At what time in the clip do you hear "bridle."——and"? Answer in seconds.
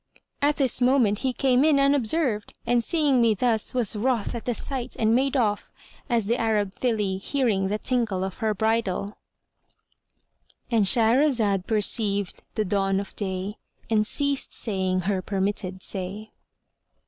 8.55-10.85